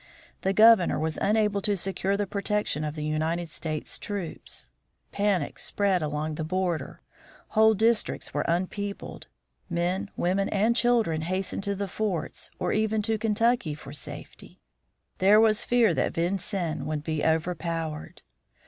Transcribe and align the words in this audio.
The 0.41 0.51
Governor 0.51 0.97
was 0.97 1.19
unable 1.21 1.61
to 1.61 1.77
secure 1.77 2.17
the 2.17 2.25
protection 2.25 2.83
of 2.83 2.95
the 2.95 3.03
United 3.03 3.49
States 3.49 3.99
troops. 3.99 4.67
Panic 5.11 5.59
spread 5.59 6.01
along 6.01 6.33
the 6.33 6.43
border; 6.43 7.01
whole 7.49 7.75
districts 7.75 8.33
were 8.33 8.41
unpeopled. 8.49 9.27
Men, 9.69 10.09
women, 10.17 10.49
and 10.49 10.75
children 10.75 11.21
hastened 11.21 11.61
to 11.65 11.75
the 11.75 11.87
forts 11.87 12.49
or 12.57 12.73
even 12.73 13.03
to 13.03 13.19
Kentucky 13.19 13.75
for 13.75 13.93
safety. 13.93 14.59
There 15.19 15.39
was 15.39 15.63
fear 15.65 15.93
that 15.93 16.15
Vincennes 16.15 16.81
would 16.83 17.03
be 17.03 17.23
overpowered. 17.23 18.23